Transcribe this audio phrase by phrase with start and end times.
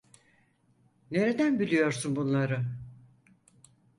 [1.11, 2.65] Nereden biliyorsun bunları?